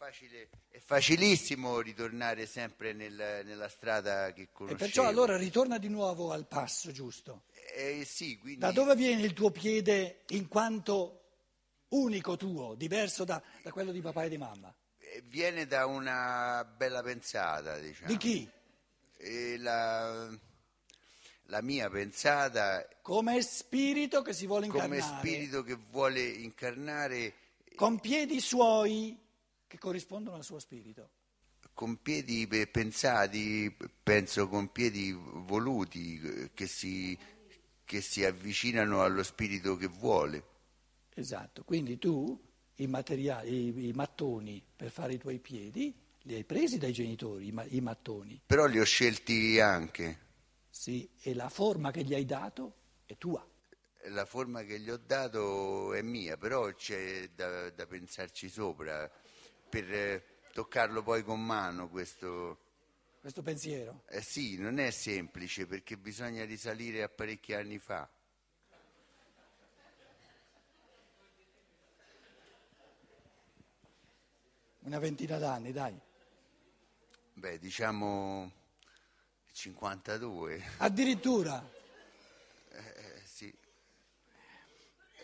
Facile, 0.08 0.50
è 0.70 0.80
facilissimo 0.80 1.82
ritornare 1.82 2.46
sempre 2.46 2.94
nel, 2.94 3.42
nella 3.44 3.68
strada 3.68 4.32
che 4.32 4.50
conoscevo. 4.52 4.82
E 4.82 4.86
perciò 4.86 5.06
allora 5.06 5.36
ritorna 5.36 5.78
di 5.78 5.90
nuovo 5.90 6.32
al 6.32 6.48
passo 6.48 6.92
giusto. 6.92 7.44
Eh, 7.76 8.06
sì, 8.06 8.38
quindi... 8.38 8.60
Da 8.60 8.72
dove 8.72 8.96
viene 8.96 9.22
il 9.24 9.34
tuo 9.34 9.52
piede 9.52 10.24
in 10.30 10.48
quanto 10.48 11.24
unico 11.90 12.38
tuo, 12.38 12.76
diverso 12.76 13.26
da, 13.26 13.42
da 13.62 13.72
quello 13.72 13.92
di 13.92 14.00
papà 14.00 14.24
e 14.24 14.30
di 14.30 14.38
mamma? 14.38 14.74
Eh, 14.98 15.24
viene 15.26 15.68
da 15.68 15.86
una 15.86 16.64
bella 16.64 17.04
pensata, 17.04 17.78
diciamo. 17.78 18.08
Di 18.08 18.18
chi? 18.18 18.50
Eh, 19.18 19.58
la, 19.58 20.30
la, 21.48 21.62
mia 21.62 21.90
pensata... 21.90 22.88
Come 23.02 23.42
spirito 23.42 24.22
che 24.22 24.32
si 24.32 24.48
vuole 24.48 24.68
incarnare. 24.68 25.02
Come 25.02 25.18
spirito 25.20 25.64
che 25.64 25.78
vuole 25.90 26.22
incarnare... 26.22 27.34
Con 27.76 28.00
piedi 28.00 28.40
suoi 28.40 29.26
che 29.68 29.78
corrispondono 29.78 30.38
al 30.38 30.44
suo 30.44 30.60
spirito. 30.60 31.10
Con 31.74 32.02
piedi 32.02 32.48
pensati, 32.48 33.76
penso 34.02 34.48
con 34.48 34.72
piedi 34.72 35.12
voluti, 35.12 36.50
che 36.54 36.66
si, 36.66 37.18
che 37.84 38.02
si 38.02 38.24
avvicinano 38.24 39.04
allo 39.04 39.22
spirito 39.22 39.76
che 39.76 39.88
vuole. 39.88 40.56
Esatto, 41.14 41.64
quindi 41.64 41.98
tu 41.98 42.40
i, 42.76 42.88
materiali, 42.88 43.88
i, 43.88 43.92
mattoni 43.92 44.64
per 44.76 44.92
fare 44.92 45.14
i 45.14 45.18
tuoi 45.18 45.40
piedi 45.40 45.94
li 46.22 46.36
hai 46.36 46.44
presi 46.44 46.78
dai 46.78 46.94
genitori, 46.94 47.48
i 47.48 47.82
mattoni. 47.82 48.42
Però 48.46 48.66
li 48.66 48.80
ho 48.80 48.84
scelti 48.84 49.60
anche. 49.60 50.26
Sì, 50.70 51.10
e 51.22 51.34
la 51.34 51.50
forma 51.50 51.92
che 51.92 52.04
gli 52.04 52.14
hai 52.14 52.26
dato 52.26 52.76
è 53.06 53.18
tua. 53.18 53.46
La 54.10 54.26
forma 54.26 54.64
che 54.64 54.80
gli 54.80 54.90
ho 54.90 54.98
dato 54.98 55.94
è 55.94 56.02
mia, 56.02 56.38
però 56.38 56.74
c'è 56.74 57.30
da, 57.30 57.70
da 57.72 57.86
pensarci 57.88 58.48
sopra 58.48 59.10
per 59.70 59.94
eh, 59.94 60.24
toccarlo 60.54 61.04
poi 61.04 61.24
con 61.24 61.44
mano 61.44 61.90
questo... 61.90 62.66
Questo 63.20 63.42
pensiero? 63.42 64.04
Eh 64.08 64.22
sì, 64.22 64.58
non 64.58 64.80
è 64.80 64.90
semplice 64.92 65.66
perché 65.66 65.98
bisogna 65.98 66.46
risalire 66.46 67.04
a 67.04 67.10
parecchi 67.10 67.54
anni 67.54 67.78
fa. 67.78 68.10
Una 74.80 75.00
ventina 75.00 75.38
d'anni, 75.38 75.74
dai. 75.74 76.00
Beh, 77.34 77.60
diciamo 77.60 78.50
52. 79.52 80.64
Addirittura? 80.78 81.62
Eh, 82.70 83.22
sì. 83.26 83.54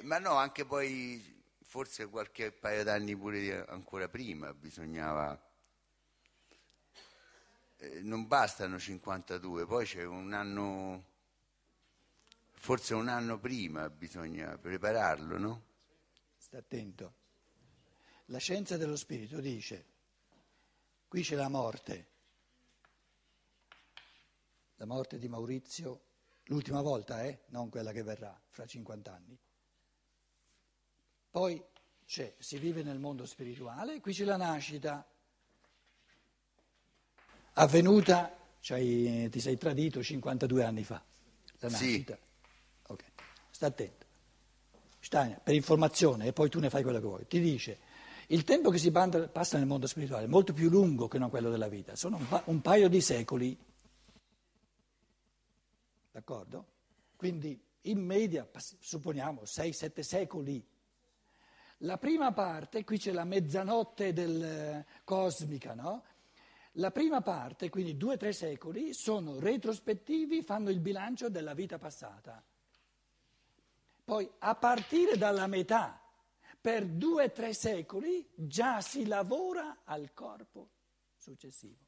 Ma 0.02 0.18
no, 0.20 0.34
anche 0.36 0.66
poi 0.66 1.33
forse 1.74 2.08
qualche 2.08 2.52
paio 2.52 2.84
d'anni 2.84 3.18
pure 3.18 3.66
ancora 3.66 4.08
prima 4.08 4.54
bisognava... 4.54 5.36
Eh, 7.78 8.02
non 8.02 8.28
bastano 8.28 8.78
52, 8.78 9.66
poi 9.66 9.84
c'è 9.84 10.04
un 10.04 10.34
anno, 10.34 11.04
forse 12.52 12.94
un 12.94 13.08
anno 13.08 13.40
prima 13.40 13.90
bisogna 13.90 14.56
prepararlo, 14.56 15.40
no? 15.40 15.64
Sta 16.38 16.60
attento. 16.60 17.14
La 18.26 18.38
scienza 18.38 18.78
dello 18.78 18.96
spirito 18.96 19.40
dice, 19.40 19.86
qui 21.08 21.24
c'è 21.24 21.34
la 21.34 21.50
morte, 21.50 22.08
la 24.76 24.86
morte 24.86 25.18
di 25.18 25.28
Maurizio, 25.28 26.02
l'ultima 26.44 26.82
volta, 26.82 27.24
eh? 27.24 27.46
non 27.48 27.70
quella 27.70 27.92
che 27.92 28.04
verrà 28.04 28.40
fra 28.50 28.68
50 28.68 29.12
anni. 29.12 29.40
Poi 31.34 31.60
c'è, 32.06 32.36
si 32.38 32.60
vive 32.60 32.84
nel 32.84 33.00
mondo 33.00 33.26
spirituale, 33.26 34.00
qui 34.02 34.14
c'è 34.14 34.24
la 34.24 34.38
nascita, 34.38 35.04
avvenuta, 37.54 38.38
cioè, 38.60 38.80
ti 39.32 39.40
sei 39.40 39.58
tradito 39.58 40.04
52 40.04 40.64
anni 40.64 40.84
fa, 40.84 41.04
la 41.58 41.70
nascita. 41.70 42.14
Sì. 42.14 42.22
Ok, 42.92 43.04
sta 43.50 43.66
attento. 43.66 44.06
Steiner, 45.00 45.42
per 45.42 45.56
informazione, 45.56 46.28
e 46.28 46.34
poi 46.34 46.50
tu 46.50 46.60
ne 46.60 46.70
fai 46.70 46.84
quello 46.84 47.00
che 47.00 47.08
vuoi, 47.08 47.26
ti 47.26 47.40
dice, 47.40 47.80
il 48.28 48.44
tempo 48.44 48.70
che 48.70 48.78
si 48.78 48.92
passa 48.92 49.58
nel 49.58 49.66
mondo 49.66 49.88
spirituale 49.88 50.26
è 50.26 50.30
molto 50.30 50.54
più 50.54 50.70
lungo 50.70 51.08
che 51.08 51.18
non 51.18 51.32
quello 51.32 51.50
della 51.50 51.68
vita, 51.68 51.96
sono 51.96 52.18
un, 52.18 52.28
pa- 52.28 52.44
un 52.46 52.62
paio 52.62 52.88
di 52.90 53.02
secoli. 53.02 53.58
D'accordo? 56.12 56.68
Quindi 57.16 57.60
in 57.82 58.06
media, 58.06 58.48
supponiamo, 58.80 59.42
6-7 59.46 60.02
secoli 60.02 60.64
la 61.84 61.98
prima 61.98 62.32
parte, 62.32 62.84
qui 62.84 62.98
c'è 62.98 63.12
la 63.12 63.24
mezzanotte 63.26 64.14
del, 64.14 64.44
eh, 64.44 64.86
cosmica, 65.04 65.74
no? 65.74 66.04
La 66.78 66.92
prima 66.92 67.22
parte, 67.22 67.70
quindi 67.70 67.98
due 67.98 68.16
o 68.16 68.18
tre 68.18 68.34
secoli, 68.34 68.94
sono 68.94 69.40
retrospettivi, 69.40 70.42
fanno 70.42 70.70
il 70.70 70.80
bilancio 70.80 71.30
della 71.30 71.54
vita 71.54 71.78
passata. 71.78 72.44
Poi 74.06 74.30
a 74.40 74.56
partire 74.56 75.18
dalla 75.18 75.48
metà, 75.48 76.02
per 76.60 76.86
due 76.86 77.26
o 77.26 77.32
tre 77.32 77.54
secoli, 77.54 78.28
già 78.34 78.82
si 78.82 79.06
lavora 79.06 79.82
al 79.84 80.14
corpo 80.14 80.70
successivo. 81.18 81.82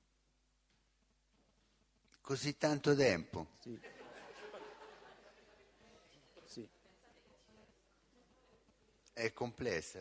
Così 2.21 2.57
tanto 2.57 2.95
tempo. 2.95 3.47
Sì. 3.59 3.79
Sì. 3.81 4.04
È 9.15 9.31
complessa. 9.31 9.97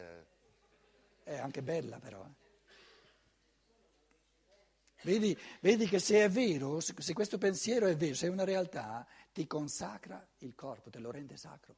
È 1.22 1.36
anche 1.38 1.62
bella 1.62 2.00
però. 2.00 2.26
eh. 2.26 2.42
Vedi, 5.02 5.38
vedi 5.60 5.86
che 5.86 6.00
se 6.00 6.24
è 6.24 6.28
vero, 6.28 6.80
se 6.80 6.94
se 6.98 7.12
questo 7.12 7.38
pensiero 7.38 7.86
è 7.86 7.94
vero, 7.94 8.14
se 8.14 8.26
è 8.26 8.30
una 8.30 8.42
realtà, 8.42 9.06
ti 9.32 9.46
consacra 9.46 10.26
il 10.38 10.56
corpo, 10.56 10.90
te 10.90 10.98
lo 10.98 11.12
rende 11.12 11.36
sacro. 11.36 11.76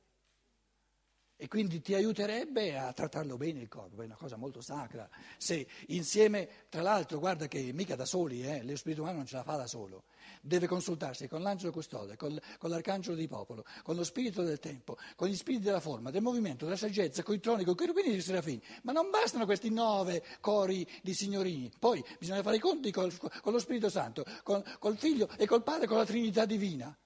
E 1.38 1.49
quindi 1.49 1.83
ti 1.83 1.92
aiuterebbe 1.92 2.79
a 2.79 2.90
trattarlo 2.94 3.37
bene 3.37 3.61
il 3.61 3.68
corpo, 3.68 4.01
è 4.01 4.07
una 4.07 4.14
cosa 4.14 4.37
molto 4.37 4.62
sacra. 4.62 5.07
Se 5.37 5.66
insieme, 5.88 6.49
tra 6.70 6.81
l'altro, 6.81 7.18
guarda 7.18 7.46
che 7.46 7.72
mica 7.75 7.94
da 7.94 8.07
soli, 8.07 8.42
eh, 8.42 8.64
lo 8.64 8.75
spirito 8.75 9.03
umano 9.03 9.18
non 9.18 9.27
ce 9.27 9.37
la 9.37 9.42
fa 9.42 9.57
da 9.57 9.66
solo, 9.66 10.05
deve 10.40 10.66
consultarsi 10.66 11.29
con 11.29 11.42
l'angelo 11.42 11.72
custode, 11.72 12.16
col- 12.16 12.40
con 12.59 12.70
l'arcangelo 12.70 13.14
di 13.14 13.29
popolo, 13.29 13.64
con 13.83 13.96
lo 13.96 14.05
spirito 14.05 14.42
del 14.42 14.59
tempo, 14.59 14.96
con 15.14 15.29
gli 15.29 15.37
spiriti 15.37 15.64
della 15.64 15.81
forma, 15.81 16.11
del 16.11 16.22
movimento, 16.22 16.64
della 16.64 16.79
saggezza, 16.79 17.22
con 17.22 17.35
i 17.35 17.40
troni, 17.40 17.64
con 17.64 17.75
i 17.75 17.77
cherubini 17.77 18.14
e 18.14 18.16
i 18.16 18.22
serafini. 18.22 18.62
Ma 18.85 18.92
non 18.92 19.11
bastano 19.11 19.44
questi 19.44 19.68
nove 19.68 20.25
cori 20.40 20.88
di 21.03 21.12
signorini, 21.12 21.70
poi 21.79 22.03
bisogna 22.18 22.42
fare 22.42 22.57
i 22.57 22.61
conti 22.61 22.90
col- 22.90 23.14
con 23.42 23.53
lo 23.53 23.59
Spirito 23.59 23.90
Santo, 23.90 24.25
con, 24.42 24.62
col 24.79 24.96
Figlio 24.96 25.29
e 25.37 25.46
col 25.46 25.62
Padre, 25.62 25.87
con 25.87 25.99
la 25.99 26.07
Trinità 26.07 26.46
Divina. 26.46 26.96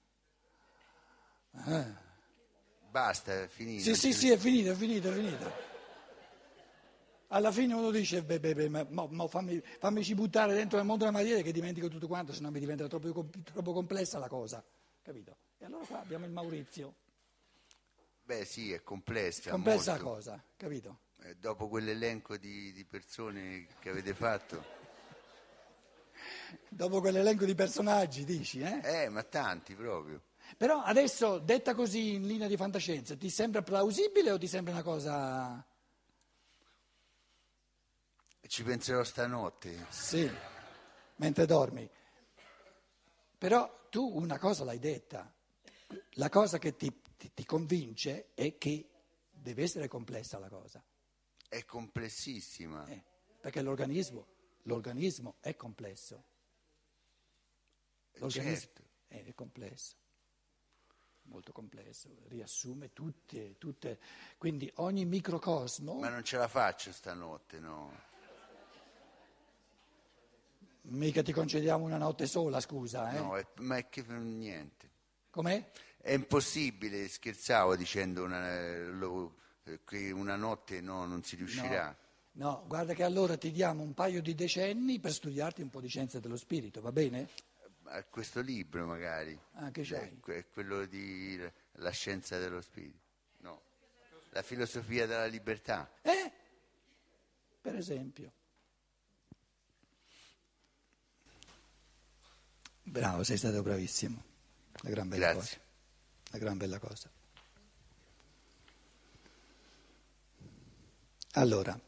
Basta, 2.91 3.43
è 3.43 3.47
finito. 3.49 3.83
Sì, 3.85 3.95
sì, 3.95 4.13
sì, 4.13 4.31
è 4.31 4.37
finito, 4.37 4.73
è 4.73 4.75
finito, 4.75 5.11
è 5.11 5.15
finito. 5.15 5.69
Alla 7.29 7.53
fine 7.53 7.75
uno 7.75 7.93
dice, 7.93 8.23
beh, 8.25 8.41
beh, 8.41 8.55
beh, 8.55 8.69
ma, 8.69 8.85
mo 9.09 9.29
fammi, 9.29 9.63
fammici 9.79 10.15
buttare 10.15 10.53
dentro 10.55 10.79
il 10.79 10.85
mondo 10.85 11.05
della 11.05 11.17
materia 11.17 11.41
che 11.43 11.53
dimentico 11.53 11.87
tutto 11.89 12.09
quanto, 12.09 12.33
se 12.33 12.41
no 12.41 12.51
mi 12.51 12.59
diventa 12.59 12.89
troppo, 12.89 13.29
troppo 13.45 13.73
complessa 13.73 14.19
la 14.19 14.27
cosa, 14.27 14.65
capito? 15.03 15.37
E 15.59 15.65
allora 15.67 15.85
qua 15.87 16.01
abbiamo 16.01 16.25
il 16.25 16.33
Maurizio, 16.33 16.95
Beh, 18.25 18.45
sì, 18.45 18.73
è 18.73 18.83
complessa. 18.83 19.51
complessa 19.51 19.93
la 19.93 19.99
molto. 20.03 20.15
cosa, 20.15 20.45
capito? 20.57 20.99
Eh, 21.23 21.37
dopo 21.37 21.69
quell'elenco 21.69 22.37
di, 22.37 22.73
di 22.73 22.85
persone 22.85 23.67
che 23.79 23.91
avete 23.91 24.15
fatto. 24.15 24.65
Dopo 26.69 27.01
quell'elenco 27.01 27.45
di 27.45 27.55
personaggi, 27.55 28.25
dici, 28.25 28.61
eh? 28.61 28.81
Eh, 29.05 29.09
ma 29.09 29.23
tanti 29.23 29.75
proprio. 29.75 30.21
Però 30.57 30.83
adesso, 30.83 31.39
detta 31.39 31.75
così 31.75 32.15
in 32.15 32.27
linea 32.27 32.49
di 32.49 32.57
fantascienza, 32.57 33.17
ti 33.17 33.31
sembra 33.31 33.63
plausibile 33.63 34.31
o 34.33 34.39
ti 34.39 34.47
sembra 34.47 34.73
una 34.73 34.83
cosa... 34.83 35.65
Ci 38.47 38.63
penserò 38.65 39.05
stanotte. 39.05 39.87
Sì, 39.91 40.29
mentre 41.17 41.47
dormi. 41.47 41.89
Però 43.39 43.87
tu 43.89 44.05
una 44.17 44.39
cosa 44.39 44.65
l'hai 44.65 44.79
detta, 44.81 45.33
la 46.15 46.29
cosa 46.29 46.59
che 46.59 46.75
ti, 46.77 47.01
ti- 47.17 47.33
ti 47.33 47.45
convince 47.45 48.35
è 48.35 48.59
che 48.59 48.89
deve 49.31 49.63
essere 49.63 49.87
complessa 49.89 50.39
la 50.39 50.49
cosa, 50.49 50.85
È 51.49 51.65
complessissima. 51.65 52.85
eh, 52.87 53.03
perché 53.41 53.63
l'organismo, 53.63 54.27
l'organismo 54.65 55.37
è 55.41 55.55
complesso, 55.55 56.25
l'organismo 58.15 58.53
Certo. 58.59 58.83
è, 59.07 59.25
è 59.25 59.35
complesso, 59.35 59.97
molto 61.31 61.53
complesso, 61.53 62.09
riassume 62.29 62.93
tutte, 62.93 63.57
tutte, 63.57 63.99
quindi 64.37 64.71
ogni 64.77 65.05
microcosmo, 65.07 65.95
Ma 65.95 66.09
non 66.09 66.25
ce 66.25 66.37
la 66.37 66.49
faccio 66.49 66.93
stanotte, 66.93 67.59
no. 67.61 68.09
mica 70.83 71.23
ti 71.23 71.33
concediamo 71.33 71.85
una 71.85 71.99
notte 71.99 72.27
sola, 72.27 72.61
scusa, 72.61 73.13
eh? 73.13 73.19
No, 73.19 73.37
è- 73.37 73.47
ma 73.59 73.77
è 73.77 73.89
che 73.89 74.03
niente. 74.03 74.89
Com'è? 75.31 75.71
È 75.99 76.13
impossibile, 76.13 77.07
scherzavo 77.09 77.77
dicendo 77.77 78.25
una, 78.25 78.89
lo- 78.89 79.37
che 79.85 80.11
una 80.11 80.35
notte 80.35 80.81
no, 80.81 81.07
non 81.07 81.23
si 81.23 81.37
riuscirà. 81.37 81.97
No, 82.33 82.65
guarda 82.67 82.95
che 82.95 83.05
allora 83.05 83.37
ti 83.37 83.51
diamo 83.51 83.83
un 83.83 83.93
paio 83.93 84.23
di 84.23 84.35
decenni 84.35 84.99
per 84.99 85.13
studiarti 85.13 85.63
un 85.63 85.69
po' 85.71 85.81
di 85.81 85.89
scienza 85.89 86.19
dello 86.19 86.37
spirito, 86.37 86.81
va 86.81 86.91
bene? 86.91 87.29
A 87.93 88.05
questo 88.05 88.41
libro 88.41 88.87
magari. 88.87 89.37
Ah, 89.55 89.71
che 89.73 89.83
c'hai? 89.83 90.11
Eh, 90.11 90.21
que- 90.21 90.47
quello 90.53 90.87
di 90.87 91.37
La 91.75 91.91
scienza 91.91 92.39
dello 92.39 92.61
spirito. 92.61 92.99
No. 93.39 93.61
La 94.31 94.43
filosofia 94.43 95.07
della 95.07 95.27
libertà. 95.27 95.91
Eh? 96.03 96.33
Per 97.61 97.75
esempio. 97.75 98.33
Bravo, 102.83 103.25
sei 103.25 103.37
stato 103.37 103.61
bravissimo. 103.63 104.23
Una 104.83 104.91
gran 104.93 105.09
bella 105.09 105.33
Grazie. 105.33 105.59
cosa. 105.59 105.69
Una 106.31 106.39
gran 106.39 106.59
bella 106.59 106.79
cosa. 106.79 107.11
Allora, 111.33 111.81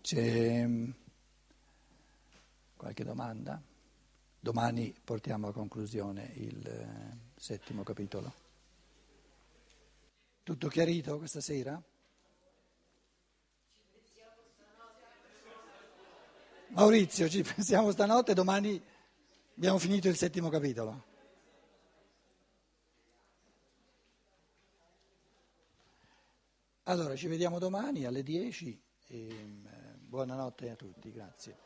c'è 0.00 0.66
mm, 0.66 0.90
qualche 2.76 3.04
domanda? 3.04 3.62
Domani 4.42 4.94
portiamo 5.04 5.48
a 5.48 5.52
conclusione 5.52 6.32
il 6.36 6.66
eh, 6.66 7.18
settimo 7.36 7.82
capitolo. 7.82 8.32
Tutto 10.42 10.68
chiarito 10.68 11.18
questa 11.18 11.42
sera? 11.42 11.80
Maurizio, 16.68 17.28
ci 17.28 17.42
pensiamo 17.42 17.90
stanotte, 17.90 18.32
domani 18.32 18.82
abbiamo 19.56 19.78
finito 19.78 20.08
il 20.08 20.16
settimo 20.16 20.48
capitolo. 20.48 21.04
Allora, 26.84 27.14
ci 27.14 27.26
vediamo 27.26 27.58
domani 27.58 28.06
alle 28.06 28.22
10 28.22 28.82
e 29.08 29.16
eh, 29.18 29.28
buonanotte 29.98 30.70
a 30.70 30.76
tutti, 30.76 31.12
grazie. 31.12 31.58